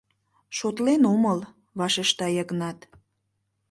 —Шотлен 0.57 1.01
омыл,— 1.13 1.39
вашешта 1.79 2.27
Йыгнат. 2.37 2.79